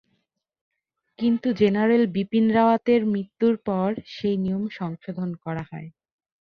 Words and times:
কিন্তু 1.19 1.47
জেনারেল 1.59 2.03
বিপিন 2.15 2.45
রাওয়াতের 2.51 3.01
মৃত্যুর 3.05 3.55
পর 3.67 3.87
সেই 4.13 4.35
নিয়ম 4.43 4.63
সংশোধন 4.79 5.29
করা 5.43 5.63
হয়। 5.71 5.89